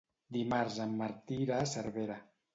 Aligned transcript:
Dimarts 0.37 0.77
en 0.87 0.95
Martí 1.03 1.39
irà 1.45 1.61
a 1.61 1.69
Cervera. 1.75 2.19